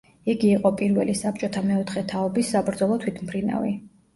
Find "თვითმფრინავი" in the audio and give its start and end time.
3.05-3.79